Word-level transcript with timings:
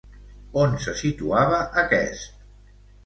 On 0.61 0.71
se 0.85 0.95
situava 1.01 1.59
aquest? 1.83 2.45